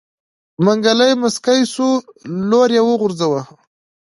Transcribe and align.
منګلی 0.65 1.11
موسکی 1.21 1.61
شو 1.73 1.89
لور 2.49 2.69
يې 2.75 2.81
وغورځوه. 2.85 3.41